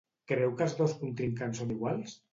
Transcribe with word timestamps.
Creu 0.31 0.55
que 0.61 0.65
els 0.67 0.73
dos 0.79 0.97
contrincants 1.03 1.63
són 1.63 1.79
iguals? 1.79 2.21